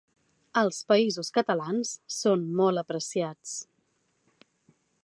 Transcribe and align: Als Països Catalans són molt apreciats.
Als 0.61 0.79
Països 0.91 1.29
Catalans 1.35 1.93
són 2.17 2.49
molt 2.63 2.83
apreciats. 2.85 3.57